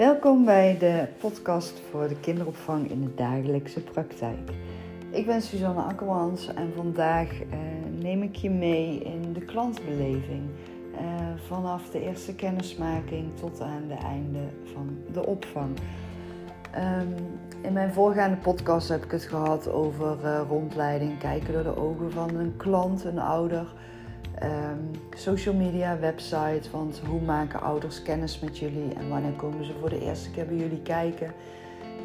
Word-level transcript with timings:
Welkom 0.00 0.44
bij 0.44 0.78
de 0.78 1.06
podcast 1.18 1.80
voor 1.90 2.08
de 2.08 2.20
kinderopvang 2.20 2.90
in 2.90 3.00
de 3.00 3.14
dagelijkse 3.14 3.80
praktijk. 3.80 4.50
Ik 5.10 5.26
ben 5.26 5.42
Suzanne 5.42 5.82
Akkermans 5.82 6.54
en 6.54 6.72
vandaag 6.76 7.40
eh, 7.40 7.58
neem 7.98 8.22
ik 8.22 8.36
je 8.36 8.50
mee 8.50 8.98
in 8.98 9.32
de 9.32 9.40
klantbeleving. 9.40 10.42
Eh, 10.96 11.04
vanaf 11.46 11.90
de 11.90 12.02
eerste 12.02 12.34
kennismaking 12.34 13.36
tot 13.40 13.60
aan 13.60 13.82
het 13.88 14.02
einde 14.02 14.42
van 14.64 14.98
de 15.12 15.26
opvang. 15.26 15.78
Um, 16.76 17.14
in 17.62 17.72
mijn 17.72 17.92
voorgaande 17.92 18.36
podcast 18.36 18.88
heb 18.88 19.04
ik 19.04 19.10
het 19.10 19.24
gehad 19.24 19.72
over 19.72 20.16
uh, 20.24 20.40
rondleiding, 20.48 21.18
kijken 21.18 21.52
door 21.52 21.62
de 21.62 21.76
ogen 21.76 22.12
van 22.12 22.34
een 22.34 22.56
klant, 22.56 23.04
een 23.04 23.18
ouder. 23.18 23.66
Um, 24.42 24.90
social 25.14 25.54
media, 25.54 25.98
website, 25.98 26.70
want 26.70 27.00
hoe 27.06 27.20
maken 27.20 27.60
ouders 27.60 28.02
kennis 28.02 28.40
met 28.40 28.58
jullie 28.58 28.94
en 28.94 29.08
wanneer 29.08 29.32
komen 29.32 29.64
ze 29.64 29.72
voor 29.80 29.88
de 29.90 30.00
eerste 30.00 30.30
keer 30.30 30.46
bij 30.46 30.56
jullie 30.56 30.82
kijken. 30.82 31.32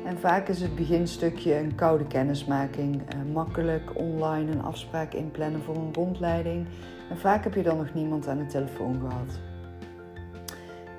En 0.05 0.17
vaak 0.17 0.47
is 0.47 0.61
het 0.61 0.75
beginstukje 0.75 1.57
een 1.57 1.75
koude 1.75 2.07
kennismaking, 2.07 2.95
uh, 2.95 3.33
makkelijk 3.33 3.91
online 3.93 4.51
een 4.51 4.63
afspraak 4.63 5.13
inplannen 5.13 5.61
voor 5.61 5.75
een 5.75 5.93
rondleiding. 5.93 6.67
En 7.09 7.17
vaak 7.17 7.43
heb 7.43 7.53
je 7.53 7.63
dan 7.63 7.77
nog 7.77 7.93
niemand 7.93 8.27
aan 8.27 8.37
de 8.37 8.45
telefoon 8.45 8.99
gehad. 8.99 9.39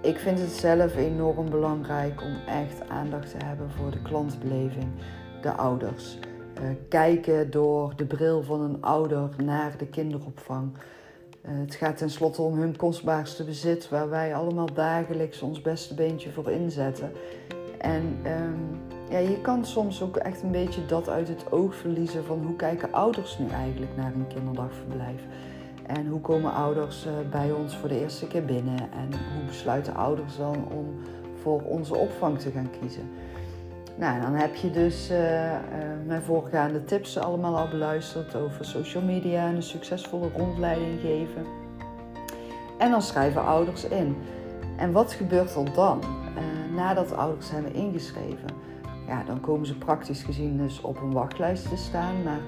Ik 0.02 0.18
vind 0.18 0.38
het 0.38 0.50
zelf 0.50 0.96
enorm 0.96 1.50
belangrijk 1.50 2.22
om 2.22 2.36
echt 2.46 2.88
aandacht 2.88 3.30
te 3.30 3.44
hebben 3.44 3.70
voor 3.70 3.90
de 3.90 4.02
klantbeleving, 4.02 4.88
de 5.42 5.52
ouders. 5.52 6.18
Uh, 6.62 6.68
kijken 6.88 7.50
door 7.50 7.96
de 7.96 8.06
bril 8.06 8.42
van 8.42 8.60
een 8.60 8.82
ouder 8.82 9.30
naar 9.44 9.74
de 9.78 9.86
kinderopvang. 9.86 10.72
Uh, 11.48 11.58
het 11.58 11.74
gaat 11.74 11.96
tenslotte 11.96 12.42
om 12.42 12.58
hun 12.58 12.76
kostbaarste 12.76 13.44
bezit, 13.44 13.88
waar 13.88 14.08
wij 14.08 14.34
allemaal 14.34 14.72
dagelijks 14.74 15.42
ons 15.42 15.62
beste 15.62 15.94
beentje 15.94 16.30
voor 16.30 16.50
inzetten. 16.50 17.12
En 17.78 18.18
um, 18.26 18.80
ja, 19.10 19.18
je 19.18 19.40
kan 19.40 19.64
soms 19.64 20.02
ook 20.02 20.16
echt 20.16 20.42
een 20.42 20.50
beetje 20.50 20.86
dat 20.86 21.08
uit 21.08 21.28
het 21.28 21.52
oog 21.52 21.74
verliezen 21.74 22.24
van 22.24 22.42
hoe 22.44 22.56
kijken 22.56 22.92
ouders 22.92 23.38
nu 23.38 23.48
eigenlijk 23.48 23.96
naar 23.96 24.14
een 24.14 24.26
kinderdagverblijf. 24.26 25.22
En 25.86 26.06
hoe 26.06 26.20
komen 26.20 26.52
ouders 26.52 27.06
eh, 27.06 27.12
bij 27.30 27.52
ons 27.52 27.76
voor 27.76 27.88
de 27.88 28.00
eerste 28.00 28.26
keer 28.26 28.44
binnen? 28.44 28.78
En 28.78 29.08
hoe 29.34 29.44
besluiten 29.46 29.94
ouders 29.94 30.36
dan 30.36 30.56
om 30.70 30.94
voor 31.42 31.62
onze 31.62 31.94
opvang 31.94 32.38
te 32.38 32.50
gaan 32.50 32.70
kiezen? 32.80 33.10
Nou, 33.98 34.20
dan 34.20 34.34
heb 34.34 34.54
je 34.54 34.70
dus 34.70 35.10
uh, 35.10 35.52
uh, 35.52 35.58
mijn 36.06 36.22
voorgaande 36.22 36.84
tips 36.84 37.18
allemaal 37.18 37.56
al 37.56 37.68
beluisterd 37.68 38.34
over 38.34 38.64
social 38.64 39.02
media 39.02 39.46
en 39.46 39.54
een 39.54 39.62
succesvolle 39.62 40.28
rondleiding 40.36 41.00
geven. 41.00 41.46
En 42.78 42.90
dan 42.90 43.02
schrijven 43.02 43.44
ouders 43.44 43.88
in. 43.88 44.16
En 44.76 44.92
wat 44.92 45.12
gebeurt 45.12 45.54
er 45.54 45.74
dan? 45.74 46.00
Uh, 46.02 46.76
nadat 46.76 47.16
ouders 47.16 47.50
hebben 47.50 47.74
ingeschreven, 47.74 48.48
ja, 49.06 49.22
dan 49.24 49.40
komen 49.40 49.66
ze 49.66 49.78
praktisch 49.78 50.22
gezien 50.22 50.56
dus 50.56 50.80
op 50.80 51.00
een 51.00 51.12
wachtlijst 51.12 51.68
te 51.68 51.76
staan. 51.76 52.22
Maar 52.22 52.40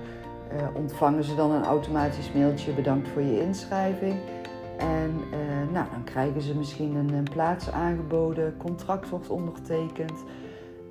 ontvangen 0.74 1.24
ze 1.24 1.34
dan 1.34 1.50
een 1.50 1.64
automatisch 1.64 2.32
mailtje 2.32 2.72
bedankt 2.72 3.08
voor 3.08 3.22
je 3.22 3.42
inschrijving. 3.42 4.14
En 4.78 5.14
nou, 5.72 5.86
dan 5.90 6.04
krijgen 6.04 6.42
ze 6.42 6.56
misschien 6.56 6.94
een, 6.94 7.26
plaats 7.30 7.70
aangeboden, 7.70 8.56
contract 8.56 9.08
wordt 9.08 9.30
ondertekend. 9.30 10.24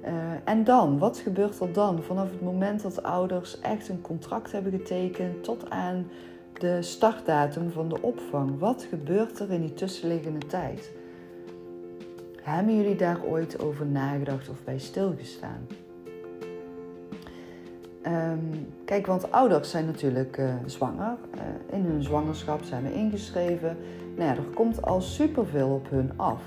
Uh, 0.04 0.10
en 0.44 0.64
dan, 0.64 0.98
wat 0.98 1.18
gebeurt 1.18 1.60
er 1.60 1.74
dan? 1.74 2.04
Vanaf 2.04 2.32
het 2.32 2.42
moment 2.42 2.82
dat 2.82 3.04
ouders 3.04 3.60
echt 3.60 3.90
een 3.90 4.02
contract 4.02 4.52
hebben 4.52 4.72
getekend 4.72 5.44
tot 5.44 5.70
aan 5.70 6.08
de 6.54 6.82
startdatum 6.82 7.72
van 7.72 7.90
de 7.90 8.02
opvang. 8.02 8.60
Wat 8.60 8.88
gebeurt 8.90 9.40
er 9.40 9.52
in 9.52 9.62
die 9.62 9.74
tussenliggende 9.74 10.46
tijd? 10.48 10.92
Hebben 12.42 12.76
jullie 12.76 12.96
daar 12.96 13.24
ooit 13.24 13.60
over 13.60 13.86
nagedacht 13.86 14.50
of 14.50 14.64
bij 14.64 14.80
stilgestaan? 14.80 15.68
Um, 18.06 18.74
kijk, 18.86 19.08
want 19.08 19.32
ouders 19.32 19.70
zijn 19.70 19.86
natuurlijk 19.86 20.38
uh, 20.38 20.54
zwanger. 20.66 21.16
Uh, 21.36 21.78
in 21.78 21.86
hun 21.86 22.04
zwangerschap 22.04 22.64
zijn 22.64 22.84
we 22.84 22.94
ingeschreven. 22.94 23.78
Nou 24.16 24.30
ja, 24.30 24.36
er 24.36 24.54
komt 24.54 24.82
al 24.82 25.02
superveel 25.02 25.70
op 25.70 25.90
hun 25.90 26.12
af. 26.16 26.42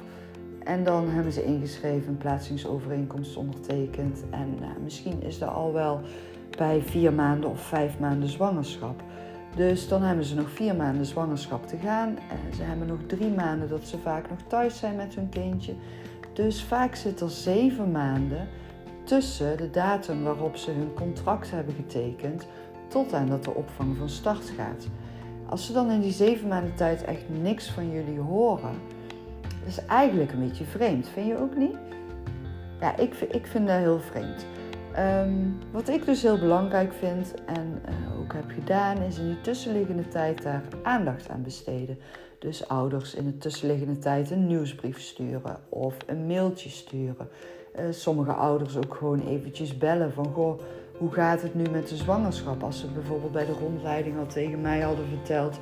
En 0.71 0.85
dan 0.85 1.09
hebben 1.09 1.33
ze 1.33 1.45
ingeschreven, 1.45 2.09
een 2.09 2.19
plaatsingsovereenkomst 2.19 3.37
ondertekend. 3.37 4.23
En 4.31 4.57
uh, 4.61 4.67
misschien 4.83 5.23
is 5.23 5.41
er 5.41 5.49
al 5.49 5.73
wel 5.73 6.01
bij 6.59 6.83
vier 6.83 7.13
maanden 7.13 7.51
of 7.51 7.61
vijf 7.61 7.99
maanden 7.99 8.29
zwangerschap. 8.29 9.03
Dus 9.57 9.89
dan 9.89 10.03
hebben 10.03 10.25
ze 10.25 10.35
nog 10.35 10.51
vier 10.51 10.75
maanden 10.75 11.07
zwangerschap 11.07 11.67
te 11.67 11.77
gaan. 11.77 12.19
ze 12.57 12.63
hebben 12.63 12.87
nog 12.87 12.99
drie 13.07 13.31
maanden 13.31 13.69
dat 13.69 13.87
ze 13.87 13.99
vaak 13.99 14.31
nog 14.31 14.39
thuis 14.47 14.79
zijn 14.79 14.97
met 14.97 15.15
hun 15.15 15.29
kindje. 15.29 15.75
Dus 16.33 16.63
vaak 16.63 16.95
zit 16.95 17.21
er 17.21 17.31
zeven 17.31 17.91
maanden 17.91 18.49
tussen 19.05 19.57
de 19.57 19.71
datum 19.71 20.23
waarop 20.23 20.57
ze 20.57 20.71
hun 20.71 20.95
contract 20.95 21.51
hebben 21.51 21.75
getekend 21.75 22.47
tot 22.89 23.13
aan 23.13 23.29
dat 23.29 23.45
de 23.45 23.55
opvang 23.55 23.97
van 23.97 24.09
start 24.09 24.53
gaat. 24.57 24.87
Als 25.49 25.67
ze 25.67 25.73
dan 25.73 25.91
in 25.91 26.01
die 26.01 26.13
zeven 26.13 26.49
maanden 26.49 26.75
tijd 26.75 27.05
echt 27.05 27.25
niks 27.43 27.71
van 27.71 27.91
jullie 27.91 28.21
horen, 28.21 28.75
dat 29.61 29.69
is 29.69 29.85
eigenlijk 29.85 30.33
een 30.33 30.47
beetje 30.49 30.65
vreemd. 30.65 31.09
Vind 31.09 31.27
je 31.27 31.39
ook 31.39 31.57
niet? 31.57 31.77
Ja, 32.81 32.97
ik, 32.97 33.15
ik 33.15 33.47
vind 33.47 33.67
dat 33.67 33.77
heel 33.77 34.01
vreemd. 34.01 34.47
Um, 34.99 35.59
wat 35.71 35.89
ik 35.89 36.05
dus 36.05 36.23
heel 36.23 36.39
belangrijk 36.39 36.93
vind 36.93 37.35
en 37.47 37.83
uh, 37.89 38.21
ook 38.21 38.33
heb 38.33 38.51
gedaan, 38.55 39.03
is 39.03 39.19
in 39.19 39.27
die 39.27 39.41
tussenliggende 39.41 40.09
tijd 40.09 40.43
daar 40.43 40.63
aandacht 40.83 41.29
aan 41.29 41.43
besteden. 41.43 41.99
Dus 42.39 42.69
ouders 42.69 43.15
in 43.15 43.25
de 43.25 43.39
tussenliggende 43.39 43.99
tijd 43.99 44.31
een 44.31 44.47
nieuwsbrief 44.47 45.01
sturen 45.01 45.57
of 45.69 45.97
een 46.07 46.27
mailtje 46.27 46.69
sturen. 46.69 47.29
Uh, 47.79 47.85
sommige 47.91 48.33
ouders 48.33 48.77
ook 48.77 48.95
gewoon 48.95 49.27
eventjes 49.27 49.79
bellen 49.79 50.13
van 50.13 50.33
goh, 50.33 50.61
hoe 50.99 51.13
gaat 51.13 51.43
het 51.43 51.55
nu 51.55 51.65
met 51.71 51.89
de 51.89 51.97
zwangerschap? 51.97 52.63
Als 52.63 52.81
ze 52.81 52.87
bijvoorbeeld 52.87 53.33
bij 53.33 53.47
de 53.47 53.53
rondleiding 53.53 54.19
al 54.19 54.27
tegen 54.27 54.61
mij 54.61 54.81
hadden 54.81 55.07
verteld 55.09 55.61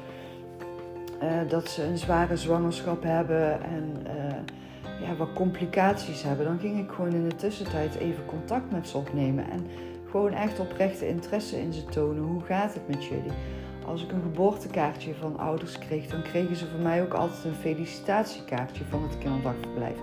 uh, 1.23 1.29
dat 1.49 1.69
ze 1.69 1.83
een 1.83 1.99
zware 1.99 2.37
zwangerschap 2.37 3.03
hebben 3.03 3.62
en 3.62 3.97
uh, 4.06 5.06
ja, 5.06 5.17
wat 5.17 5.33
complicaties 5.33 6.23
hebben, 6.23 6.47
dan 6.47 6.59
ging 6.59 6.79
ik 6.79 6.91
gewoon 6.91 7.12
in 7.12 7.29
de 7.29 7.37
tussentijd 7.37 7.95
even 7.95 8.27
contact 8.27 8.71
met 8.71 8.89
ze 8.89 8.97
opnemen 8.97 9.51
en 9.51 9.67
gewoon 10.11 10.33
echt 10.33 10.61
oprechte 10.61 11.09
interesse 11.09 11.61
in 11.61 11.73
ze 11.73 11.84
tonen. 11.84 12.23
Hoe 12.23 12.43
gaat 12.43 12.75
het 12.75 12.89
met 12.89 13.05
jullie? 13.05 13.33
Als 13.87 14.03
ik 14.03 14.12
een 14.12 14.23
geboortekaartje 14.23 15.15
van 15.15 15.39
ouders 15.39 15.79
kreeg, 15.79 16.06
dan 16.06 16.23
kregen 16.23 16.56
ze 16.56 16.67
van 16.67 16.83
mij 16.83 17.03
ook 17.03 17.15
altijd 17.15 17.45
een 17.45 17.55
felicitatiekaartje 17.55 18.85
van 18.85 19.03
het 19.03 19.19
kinderdagverblijf. 19.19 19.97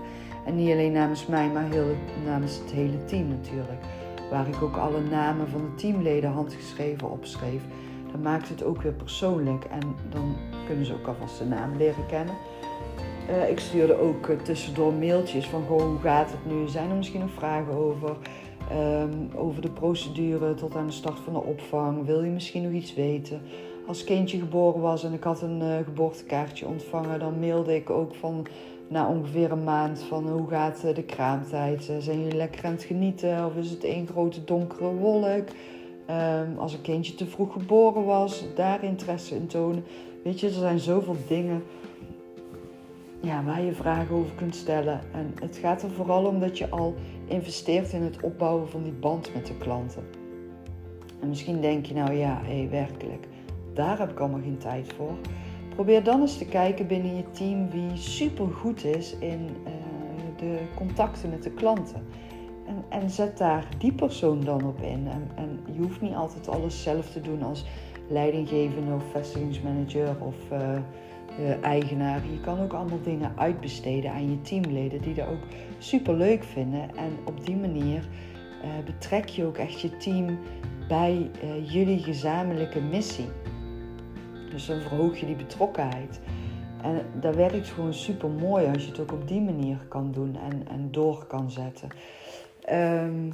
En 0.46 0.56
niet 0.56 0.70
alleen 0.70 0.92
namens 0.92 1.26
mij, 1.26 1.48
maar 1.48 1.70
heel, 1.70 1.96
namens 2.24 2.58
het 2.58 2.70
hele 2.70 3.04
team 3.04 3.28
natuurlijk. 3.28 3.84
Waar 4.30 4.48
ik 4.48 4.62
ook 4.62 4.76
alle 4.76 5.00
namen 5.00 5.48
van 5.48 5.60
de 5.60 5.74
teamleden 5.74 6.30
handgeschreven 6.30 7.10
opschreef. 7.10 7.62
Maakt 8.22 8.48
het 8.48 8.64
ook 8.64 8.82
weer 8.82 8.92
persoonlijk 8.92 9.64
en 9.64 9.94
dan 10.10 10.36
kunnen 10.66 10.86
ze 10.86 10.94
ook 10.94 11.06
alvast 11.06 11.38
de 11.38 11.44
naam 11.44 11.76
leren 11.76 12.06
kennen. 12.06 12.34
Uh, 13.30 13.50
ik 13.50 13.60
stuurde 13.60 14.00
ook 14.00 14.26
uh, 14.26 14.38
tussendoor 14.38 14.92
mailtjes 14.92 15.46
van 15.46 15.62
hoe 15.68 15.98
gaat 16.02 16.30
het 16.30 16.54
nu? 16.54 16.68
Zijn 16.68 16.90
er 16.90 16.96
misschien 16.96 17.20
nog 17.20 17.30
vragen 17.30 17.72
over? 17.72 18.16
Um, 18.72 19.30
over 19.34 19.62
de 19.62 19.70
procedure 19.70 20.54
tot 20.54 20.76
aan 20.76 20.86
de 20.86 20.92
start 20.92 21.18
van 21.18 21.32
de 21.32 21.42
opvang. 21.42 22.06
Wil 22.06 22.22
je 22.22 22.30
misschien 22.30 22.62
nog 22.62 22.72
iets 22.72 22.94
weten? 22.94 23.40
Als 23.86 24.04
kindje 24.04 24.38
geboren 24.38 24.80
was 24.80 25.04
en 25.04 25.12
ik 25.12 25.22
had 25.22 25.42
een 25.42 25.60
uh, 25.60 25.76
geboortekaartje 25.84 26.66
ontvangen, 26.66 27.18
dan 27.18 27.38
mailde 27.38 27.74
ik 27.74 27.90
ook 27.90 28.14
van 28.14 28.46
na 28.88 29.08
ongeveer 29.08 29.52
een 29.52 29.64
maand 29.64 30.02
van 30.02 30.28
hoe 30.28 30.48
gaat 30.48 30.80
de 30.94 31.02
kraamtijd? 31.02 31.90
Zijn 31.98 32.18
jullie 32.18 32.36
lekker 32.36 32.64
aan 32.64 32.72
het 32.72 32.82
genieten 32.82 33.46
of 33.46 33.56
is 33.56 33.70
het 33.70 33.84
één 33.84 34.06
grote 34.06 34.44
donkere 34.44 34.94
wolk? 34.94 35.48
Um, 36.10 36.58
als 36.58 36.72
een 36.72 36.80
kindje 36.80 37.14
te 37.14 37.26
vroeg 37.26 37.52
geboren 37.52 38.04
was, 38.04 38.44
daar 38.54 38.84
interesse 38.84 39.34
in 39.34 39.46
tonen. 39.46 39.84
Weet 40.24 40.40
je, 40.40 40.46
er 40.46 40.52
zijn 40.52 40.78
zoveel 40.78 41.16
dingen 41.28 41.62
ja, 43.20 43.44
waar 43.44 43.62
je 43.62 43.72
vragen 43.72 44.14
over 44.14 44.34
kunt 44.34 44.54
stellen. 44.54 45.00
En 45.12 45.34
het 45.40 45.56
gaat 45.56 45.82
er 45.82 45.90
vooral 45.90 46.24
om 46.24 46.40
dat 46.40 46.58
je 46.58 46.70
al 46.70 46.94
investeert 47.26 47.92
in 47.92 48.02
het 48.02 48.20
opbouwen 48.20 48.68
van 48.68 48.82
die 48.82 48.92
band 48.92 49.34
met 49.34 49.46
de 49.46 49.56
klanten. 49.56 50.02
En 51.20 51.28
misschien 51.28 51.60
denk 51.60 51.86
je 51.86 51.94
nou 51.94 52.12
ja, 52.12 52.40
hé, 52.44 52.68
werkelijk, 52.68 53.26
daar 53.74 53.98
heb 53.98 54.10
ik 54.10 54.18
allemaal 54.18 54.40
geen 54.42 54.58
tijd 54.58 54.92
voor. 54.92 55.16
Probeer 55.74 56.02
dan 56.02 56.20
eens 56.20 56.38
te 56.38 56.44
kijken 56.44 56.86
binnen 56.86 57.16
je 57.16 57.30
team 57.30 57.70
wie 57.70 57.96
super 57.96 58.46
goed 58.46 58.84
is 58.84 59.16
in 59.18 59.48
uh, 59.66 59.72
de 60.38 60.58
contacten 60.74 61.30
met 61.30 61.42
de 61.42 61.50
klanten. 61.50 62.06
En, 62.66 62.84
en, 62.88 63.10
zet 63.10 63.38
daar 63.38 63.68
die 63.78 63.92
persoon 63.92 64.40
dan 64.40 64.64
op 64.64 64.80
in. 64.80 65.08
En, 65.08 65.30
en, 65.34 65.60
je 65.72 65.80
hoeft 65.80 66.00
niet 66.00 66.14
altijd 66.14 66.48
alles 66.48 66.82
zelf 66.82 67.10
te 67.10 67.20
doen 67.20 67.42
als 67.42 67.64
leidinggevende 68.08 68.94
of 68.94 69.02
vestigingsmanager 69.10 70.16
of 70.20 70.34
uh, 70.52 71.64
eigenaar. 71.64 72.22
Je 72.32 72.40
kan 72.40 72.60
ook 72.60 72.72
allemaal 72.72 73.02
dingen 73.02 73.32
uitbesteden 73.36 74.10
aan 74.10 74.30
je 74.30 74.40
teamleden 74.40 75.02
die 75.02 75.14
dat 75.14 75.28
ook 75.28 75.42
super 75.78 76.14
leuk 76.14 76.44
vinden. 76.44 76.96
En 76.96 77.18
op 77.24 77.46
die 77.46 77.56
manier 77.56 78.08
uh, 78.64 78.84
betrek 78.84 79.28
je 79.28 79.44
ook 79.44 79.56
echt 79.56 79.80
je 79.80 79.96
team 79.96 80.38
bij 80.88 81.30
jullie 81.62 82.02
gezamenlijke 82.02 82.80
missie. 82.80 83.28
Dus 84.50 84.66
dan 84.66 84.80
verhoog 84.80 85.20
je 85.20 85.26
die 85.26 85.36
betrokkenheid. 85.36 86.20
En 86.82 87.20
dat 87.20 87.36
werkt 87.36 87.68
gewoon 87.68 87.94
super 87.94 88.28
mooi 88.28 88.66
als 88.66 88.82
je 88.82 88.90
het 88.90 89.00
ook 89.00 89.12
op 89.12 89.28
die 89.28 89.40
manier 89.40 89.78
kan 89.88 90.12
doen 90.12 90.36
en, 90.36 90.68
en 90.68 90.88
door 90.90 91.24
kan 91.26 91.50
zetten. 91.50 91.88
Um, 92.72 93.30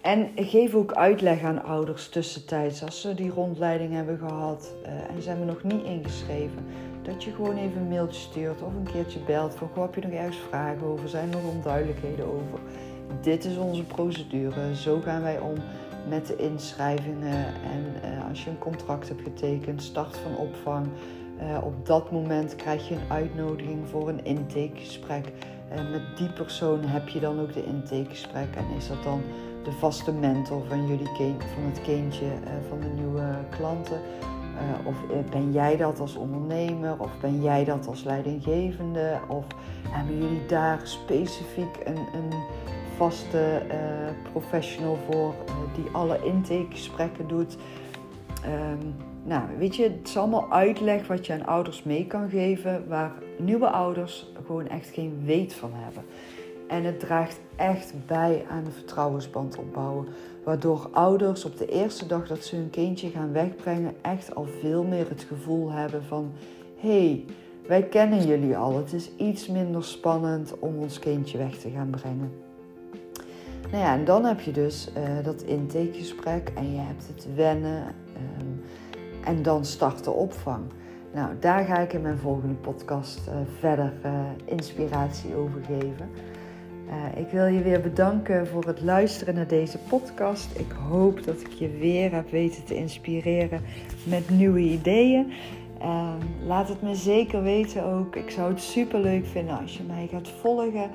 en 0.00 0.30
geef 0.36 0.74
ook 0.74 0.92
uitleg 0.92 1.42
aan 1.42 1.64
ouders 1.64 2.08
tussentijds 2.08 2.82
als 2.82 3.00
ze 3.00 3.14
die 3.14 3.30
rondleiding 3.30 3.92
hebben 3.92 4.18
gehad 4.18 4.74
uh, 4.82 4.88
en 4.88 5.22
ze 5.22 5.28
hebben 5.28 5.46
nog 5.46 5.62
niet 5.62 5.84
ingeschreven. 5.84 6.64
Dat 7.02 7.24
je 7.24 7.30
gewoon 7.32 7.56
even 7.56 7.80
een 7.80 7.88
mailtje 7.88 8.20
stuurt 8.20 8.62
of 8.62 8.74
een 8.74 8.92
keertje 8.92 9.18
belt 9.26 9.54
van 9.54 9.68
goh, 9.74 9.82
heb 9.82 9.94
je 9.94 10.00
nog 10.00 10.10
ergens 10.10 10.38
vragen 10.48 10.86
over? 10.86 11.08
Zijn 11.08 11.28
er 11.28 11.34
nog 11.34 11.54
onduidelijkheden 11.54 12.26
over? 12.26 12.60
Dit 13.20 13.44
is 13.44 13.56
onze 13.56 13.84
procedure. 13.84 14.76
Zo 14.76 15.00
gaan 15.00 15.22
wij 15.22 15.38
om 15.38 15.54
met 16.08 16.26
de 16.26 16.36
inschrijvingen. 16.36 17.46
En 17.46 18.10
uh, 18.10 18.28
als 18.28 18.44
je 18.44 18.50
een 18.50 18.58
contract 18.58 19.08
hebt 19.08 19.22
getekend, 19.22 19.82
start 19.82 20.16
van 20.16 20.36
opvang. 20.36 20.86
Uh, 21.40 21.64
op 21.64 21.86
dat 21.86 22.10
moment 22.10 22.56
krijg 22.56 22.88
je 22.88 22.94
een 22.94 23.10
uitnodiging 23.10 23.88
voor 23.88 24.08
een 24.08 24.24
intakegesprek. 24.24 25.32
En 25.68 25.90
met 25.90 26.02
die 26.16 26.32
persoon 26.32 26.84
heb 26.84 27.08
je 27.08 27.20
dan 27.20 27.40
ook 27.40 27.52
de 27.52 27.64
intakegesprek. 27.64 28.54
En 28.56 28.76
is 28.76 28.88
dat 28.88 29.02
dan 29.02 29.22
de 29.64 29.72
vaste 29.72 30.12
mentor 30.12 30.62
van, 30.68 30.86
jullie 30.86 31.08
van 31.54 31.62
het 31.62 31.82
kindje, 31.82 32.24
uh, 32.24 32.50
van 32.68 32.80
de 32.80 32.86
nieuwe 32.86 33.24
klanten? 33.50 34.00
Uh, 34.54 34.86
of 34.86 34.96
ben 35.30 35.52
jij 35.52 35.76
dat 35.76 36.00
als 36.00 36.16
ondernemer? 36.16 36.94
Of 36.98 37.10
ben 37.20 37.42
jij 37.42 37.64
dat 37.64 37.86
als 37.86 38.04
leidinggevende? 38.04 39.18
Of 39.28 39.44
hebben 39.88 40.18
jullie 40.18 40.46
daar 40.46 40.80
specifiek 40.82 41.76
een, 41.84 41.96
een 41.96 42.32
vaste 42.96 43.62
professional 44.32 44.98
voor 45.10 45.34
die 45.74 45.84
alle 45.92 46.24
intakegesprekken 46.24 47.28
doet? 47.28 47.56
Um, 48.46 48.94
nou, 49.24 49.42
weet 49.58 49.76
je, 49.76 49.82
het 49.82 50.08
is 50.08 50.16
allemaal 50.16 50.52
uitleg 50.52 51.06
wat 51.06 51.26
je 51.26 51.32
aan 51.32 51.46
ouders 51.46 51.82
mee 51.82 52.06
kan 52.06 52.28
geven, 52.28 52.88
waar 52.88 53.12
nieuwe 53.38 53.68
ouders 53.68 54.32
gewoon 54.46 54.68
echt 54.68 54.88
geen 54.88 55.22
weet 55.24 55.52
van 55.52 55.70
hebben. 55.74 56.04
En 56.68 56.84
het 56.84 57.00
draagt 57.00 57.40
echt 57.56 57.94
bij 58.06 58.44
aan 58.50 58.64
de 58.64 58.70
vertrouwensband 58.70 59.58
opbouwen. 59.58 60.06
Waardoor 60.44 60.88
ouders 60.92 61.44
op 61.44 61.56
de 61.58 61.66
eerste 61.66 62.06
dag 62.06 62.26
dat 62.26 62.44
ze 62.44 62.56
hun 62.56 62.70
kindje 62.70 63.10
gaan 63.10 63.32
wegbrengen, 63.32 63.94
echt 64.02 64.34
al 64.34 64.46
veel 64.60 64.84
meer 64.84 65.08
het 65.08 65.22
gevoel 65.22 65.70
hebben 65.70 66.04
van: 66.04 66.32
hey, 66.78 67.24
wij 67.66 67.82
kennen 67.82 68.26
jullie 68.26 68.56
al. 68.56 68.76
Het 68.76 68.92
is 68.92 69.10
iets 69.16 69.48
minder 69.48 69.84
spannend 69.84 70.58
om 70.58 70.78
ons 70.78 70.98
kindje 70.98 71.38
weg 71.38 71.58
te 71.58 71.70
gaan 71.70 71.90
brengen. 71.90 72.32
Nou 73.70 73.84
ja, 73.84 73.94
en 73.94 74.04
dan 74.04 74.24
heb 74.24 74.40
je 74.40 74.52
dus 74.52 74.88
uh, 74.96 75.24
dat 75.24 75.42
intakegesprek 75.42 76.52
en 76.54 76.72
je 76.72 76.78
hebt 76.78 77.06
het 77.06 77.34
wennen. 77.34 77.94
Um, 78.40 78.53
en 79.24 79.42
dan 79.42 79.64
start 79.64 80.04
de 80.04 80.10
opvang. 80.10 80.62
Nou, 81.14 81.28
daar 81.40 81.64
ga 81.64 81.78
ik 81.78 81.92
in 81.92 82.02
mijn 82.02 82.18
volgende 82.18 82.54
podcast 82.54 83.20
uh, 83.28 83.34
verder 83.58 83.92
uh, 84.04 84.12
inspiratie 84.44 85.34
over 85.34 85.60
geven. 85.64 86.10
Uh, 86.86 87.20
ik 87.20 87.28
wil 87.28 87.46
je 87.46 87.62
weer 87.62 87.80
bedanken 87.80 88.46
voor 88.46 88.64
het 88.64 88.80
luisteren 88.80 89.34
naar 89.34 89.46
deze 89.46 89.78
podcast. 89.78 90.58
Ik 90.58 90.72
hoop 90.88 91.24
dat 91.24 91.40
ik 91.40 91.52
je 91.52 91.68
weer 91.68 92.12
heb 92.12 92.30
weten 92.30 92.64
te 92.64 92.74
inspireren 92.74 93.60
met 94.04 94.30
nieuwe 94.30 94.60
ideeën. 94.60 95.32
Ehm, 95.80 96.46
laat 96.46 96.68
het 96.68 96.82
me 96.82 96.94
zeker 96.94 97.42
weten 97.42 97.84
ook. 97.84 98.16
Ik 98.16 98.30
zou 98.30 98.50
het 98.50 98.60
super 98.60 99.00
leuk 99.00 99.26
vinden 99.26 99.58
als 99.58 99.76
je 99.76 99.82
mij 99.82 100.08
gaat 100.10 100.28
volgen. 100.28 100.90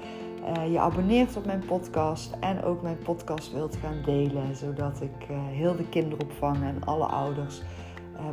je 0.71 0.79
abonneert 0.79 1.37
op 1.37 1.45
mijn 1.45 1.63
podcast 1.67 2.33
en 2.39 2.63
ook 2.63 2.81
mijn 2.81 2.97
podcast 3.03 3.53
wilt 3.53 3.75
gaan 3.75 4.01
delen, 4.05 4.55
zodat 4.55 5.01
ik 5.01 5.27
heel 5.51 5.75
de 5.75 5.89
kinderopvang 5.89 6.57
en 6.63 6.83
alle 6.85 7.05
ouders 7.05 7.61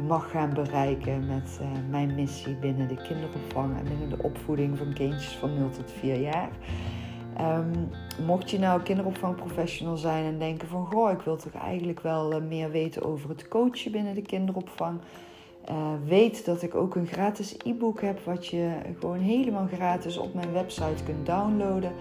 mag 0.06 0.30
gaan 0.30 0.54
bereiken 0.54 1.26
met 1.26 1.58
uh, 1.60 1.66
mijn 1.90 2.14
missie 2.14 2.54
binnen 2.54 2.88
de 2.88 2.96
kinderopvang 2.96 3.78
en 3.78 3.84
binnen 3.84 4.08
de 4.08 4.22
opvoeding 4.22 4.78
van 4.78 4.92
kindjes 4.92 5.36
van 5.36 5.58
0 5.58 5.70
tot 5.70 5.92
4 5.98 6.20
jaar. 6.20 6.50
Um, 7.40 7.88
mocht 8.26 8.50
je 8.50 8.58
nou 8.58 8.82
kinderopvangprofessional 8.82 9.96
zijn 9.96 10.24
en 10.24 10.38
denken 10.38 10.68
van 10.68 10.86
goh, 10.86 11.10
ik 11.10 11.20
wil 11.20 11.36
toch 11.36 11.62
eigenlijk 11.62 12.00
wel 12.00 12.32
uh, 12.32 12.48
meer 12.48 12.70
weten 12.70 13.02
over 13.02 13.28
het 13.28 13.48
coachen 13.48 13.92
binnen 13.92 14.14
de 14.14 14.22
kinderopvang. 14.22 15.00
weet 16.04 16.44
dat 16.44 16.62
ik 16.62 16.74
ook 16.74 16.94
een 16.94 17.06
gratis 17.06 17.56
e-book 17.64 18.00
heb 18.00 18.20
wat 18.24 18.46
je 18.46 18.70
gewoon 18.98 19.18
helemaal 19.18 19.66
gratis 19.72 20.18
op 20.18 20.34
mijn 20.34 20.52
website 20.52 21.04
kunt 21.04 21.26
downloaden. 21.26 21.92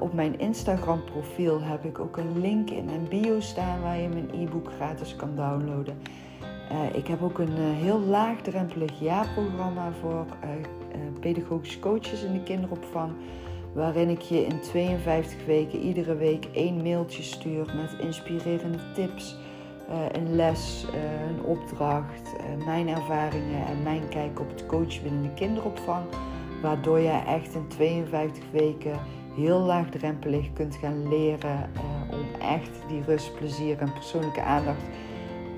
op 0.00 0.12
mijn 0.12 0.38
Instagram 0.38 1.04
profiel 1.04 1.62
heb 1.62 1.84
ik 1.84 1.98
ook 1.98 2.16
een 2.16 2.40
link 2.40 2.70
in 2.70 2.84
mijn 2.84 3.08
bio 3.08 3.40
staan 3.40 3.82
waar 3.82 4.00
je 4.00 4.08
mijn 4.08 4.30
e-book 4.32 4.70
gratis 4.76 5.16
kan 5.16 5.36
downloaden. 5.36 5.96
Uh, 6.72 6.96
ik 6.96 7.06
heb 7.06 7.22
ook 7.22 7.38
een 7.38 7.58
uh, 7.58 7.82
heel 7.82 8.00
laagdrempelig 8.00 9.00
jaarprogramma 9.00 9.92
voor 10.00 10.26
uh, 10.44 10.50
pedagogische 11.20 11.78
coaches 11.78 12.22
in 12.22 12.32
de 12.32 12.42
kinderopvang. 12.42 13.12
Waarin 13.72 14.08
ik 14.08 14.20
je 14.20 14.46
in 14.46 14.60
52 14.60 15.44
weken 15.46 15.78
iedere 15.78 16.16
week 16.16 16.48
één 16.52 16.82
mailtje 16.82 17.22
stuur 17.22 17.66
met 17.74 18.06
inspirerende 18.06 18.78
tips, 18.94 19.36
een 20.12 20.36
les, 20.36 20.86
een 21.28 21.44
opdracht, 21.44 22.32
mijn 22.64 22.88
ervaringen 22.88 23.66
en 23.66 23.82
mijn 23.82 24.08
kijk 24.08 24.40
op 24.40 24.48
het 24.48 24.66
coachen 24.66 25.02
binnen 25.02 25.22
de 25.22 25.34
kinderopvang. 25.34 26.04
Waardoor 26.62 26.98
je 26.98 27.22
echt 27.26 27.54
in 27.54 27.68
52 27.68 28.44
weken 28.52 28.98
heel 29.36 29.58
laagdrempelig 29.58 30.52
kunt 30.52 30.76
gaan 30.76 31.08
leren 31.08 31.70
om 32.10 32.40
echt 32.40 32.70
die 32.88 33.02
rust, 33.02 33.34
plezier 33.34 33.78
en 33.78 33.92
persoonlijke 33.92 34.42
aandacht 34.42 34.84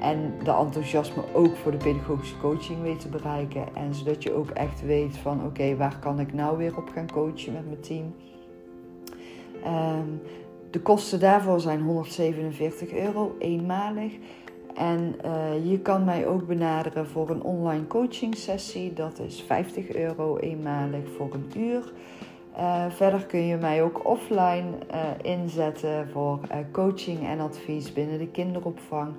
en 0.01 0.35
de 0.45 0.51
enthousiasme 0.51 1.23
ook 1.33 1.57
voor 1.57 1.73
de 1.73 1.77
pedagogische 1.77 2.39
coaching 2.39 2.83
weet 2.83 3.01
te 3.01 3.09
bereiken. 3.09 3.75
En 3.75 3.95
zodat 3.95 4.23
je 4.23 4.33
ook 4.33 4.51
echt 4.51 4.83
weet 4.83 5.17
van 5.17 5.45
oké, 5.45 5.77
waar 5.77 5.99
kan 5.99 6.21
ik 6.21 6.33
nou 6.33 6.59
weer 6.59 6.77
op 6.77 6.89
gaan 6.95 7.11
coachen 7.13 7.53
met 7.53 7.67
mijn 7.67 7.81
team. 7.81 8.15
Um, 9.67 10.21
de 10.71 10.81
kosten 10.81 11.21
daarvoor 11.21 11.61
zijn 11.61 11.83
147 11.83 12.93
euro 12.93 13.37
eenmalig. 13.39 14.13
En 14.75 15.15
uh, 15.25 15.71
je 15.71 15.79
kan 15.79 16.05
mij 16.05 16.27
ook 16.27 16.47
benaderen 16.47 17.07
voor 17.07 17.31
een 17.31 17.43
online 17.43 17.87
coaching 17.87 18.37
sessie. 18.37 18.93
Dat 18.93 19.19
is 19.19 19.43
50 19.43 19.95
euro 19.95 20.37
eenmalig 20.37 21.09
voor 21.17 21.35
een 21.35 21.61
uur. 21.63 21.93
Uh, 22.59 22.85
verder 22.91 23.27
kun 23.27 23.47
je 23.47 23.57
mij 23.57 23.83
ook 23.83 24.07
offline 24.07 24.65
uh, 24.95 25.33
inzetten 25.33 26.09
voor 26.13 26.41
coaching 26.73 27.27
en 27.27 27.41
advies 27.41 27.93
binnen 27.93 28.19
de 28.19 28.29
kinderopvang. 28.29 29.13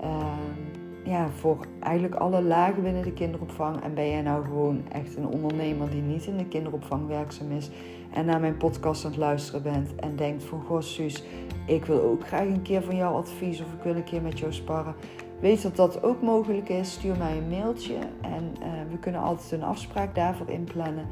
Ehm, 0.00 0.70
ja, 1.04 1.28
voor 1.28 1.66
eigenlijk 1.80 2.14
alle 2.14 2.42
lagen 2.42 2.82
binnen 2.82 3.02
de 3.02 3.12
kinderopvang. 3.12 3.82
En 3.82 3.94
ben 3.94 4.10
jij 4.10 4.22
nou 4.22 4.44
gewoon 4.44 4.82
echt 4.92 5.16
een 5.16 5.26
ondernemer 5.26 5.90
die 5.90 6.02
niet 6.02 6.26
in 6.26 6.36
de 6.36 6.46
kinderopvang 6.46 7.06
werkzaam 7.06 7.50
is 7.50 7.70
en 8.12 8.24
naar 8.24 8.40
mijn 8.40 8.56
podcast 8.56 9.04
aan 9.04 9.10
het 9.10 9.20
luisteren 9.20 9.62
bent 9.62 9.94
en 9.94 10.16
denkt 10.16 10.44
van 10.44 10.62
goh 10.62 10.80
Suus, 10.80 11.24
ik 11.66 11.84
wil 11.84 12.02
ook 12.02 12.26
graag 12.26 12.46
een 12.46 12.62
keer 12.62 12.82
van 12.82 12.96
jou 12.96 13.14
advies 13.14 13.60
of 13.60 13.72
ik 13.72 13.82
wil 13.82 13.94
een 13.94 14.04
keer 14.04 14.22
met 14.22 14.38
jou 14.38 14.52
sparren. 14.52 14.94
Weet 15.40 15.62
dat 15.62 15.76
dat 15.76 16.02
ook 16.02 16.22
mogelijk 16.22 16.68
is. 16.68 16.92
Stuur 16.92 17.16
mij 17.16 17.36
een 17.36 17.48
mailtje 17.48 17.94
en 18.20 18.54
uh, 18.60 18.66
we 18.90 18.98
kunnen 18.98 19.20
altijd 19.20 19.52
een 19.52 19.62
afspraak 19.62 20.14
daarvoor 20.14 20.48
inplannen. 20.48 21.06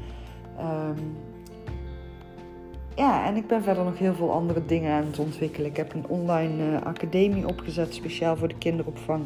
Um, 0.59 1.17
ja, 2.99 3.25
en 3.25 3.35
ik 3.35 3.47
ben 3.47 3.63
verder 3.63 3.83
nog 3.83 3.97
heel 3.97 4.13
veel 4.13 4.31
andere 4.31 4.65
dingen 4.65 4.93
aan 4.93 5.05
het 5.05 5.19
ontwikkelen. 5.19 5.69
Ik 5.69 5.77
heb 5.77 5.93
een 5.93 6.07
online 6.07 6.63
uh, 6.63 6.81
academie 6.81 7.47
opgezet, 7.47 7.93
speciaal 7.93 8.37
voor 8.37 8.47
de 8.47 8.57
kinderopvang. 8.57 9.25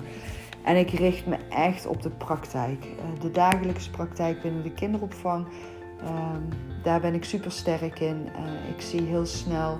En 0.63 0.75
ik 0.75 0.89
richt 0.89 1.25
me 1.25 1.37
echt 1.49 1.85
op 1.85 2.01
de 2.01 2.09
praktijk. 2.09 2.85
Uh, 2.85 3.21
de 3.21 3.31
dagelijkse 3.31 3.91
praktijk 3.91 4.41
binnen 4.41 4.63
de 4.63 4.71
kinderopvang. 4.71 5.45
Uh, 6.03 6.09
daar 6.83 7.01
ben 7.01 7.13
ik 7.13 7.23
super 7.23 7.51
sterk 7.51 7.99
in. 7.99 8.27
Uh, 8.27 8.75
ik 8.75 8.81
zie 8.81 9.01
heel 9.01 9.25
snel 9.25 9.77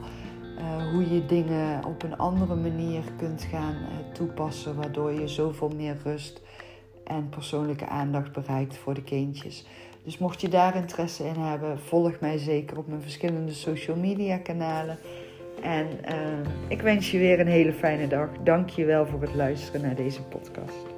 hoe 0.91 1.13
je 1.13 1.25
dingen 1.25 1.85
op 1.85 2.03
een 2.03 2.17
andere 2.17 2.55
manier 2.55 3.03
kunt 3.17 3.43
gaan 3.43 3.75
toepassen. 4.13 4.75
Waardoor 4.75 5.13
je 5.13 5.27
zoveel 5.27 5.71
meer 5.75 5.97
rust 6.03 6.41
en 7.03 7.29
persoonlijke 7.29 7.87
aandacht 7.87 8.31
bereikt 8.31 8.77
voor 8.77 8.93
de 8.93 9.03
kindjes. 9.03 9.65
Dus 10.03 10.17
mocht 10.17 10.41
je 10.41 10.49
daar 10.49 10.75
interesse 10.75 11.23
in 11.23 11.41
hebben, 11.41 11.79
volg 11.79 12.19
mij 12.19 12.37
zeker 12.37 12.77
op 12.77 12.87
mijn 12.87 13.01
verschillende 13.01 13.53
social 13.53 13.97
media 13.97 14.37
kanalen. 14.37 14.97
En 15.61 15.87
uh, 16.09 16.49
ik 16.67 16.81
wens 16.81 17.11
je 17.11 17.17
weer 17.17 17.39
een 17.39 17.47
hele 17.47 17.73
fijne 17.73 18.07
dag. 18.07 18.29
Dank 18.43 18.69
je 18.69 18.85
wel 18.85 19.05
voor 19.05 19.21
het 19.21 19.35
luisteren 19.35 19.81
naar 19.81 19.95
deze 19.95 20.21
podcast. 20.21 20.92